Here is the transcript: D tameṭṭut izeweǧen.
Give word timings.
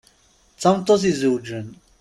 D 0.55 0.59
tameṭṭut 0.61 1.01
izeweǧen. 1.11 1.67